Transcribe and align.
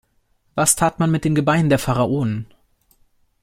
Was 0.55 0.75
tat 0.75 0.97
man 0.99 1.11
mit 1.11 1.25
den 1.25 1.35
Gebeinen 1.35 1.69
der 1.69 1.77
Pharaonen? 1.77 2.47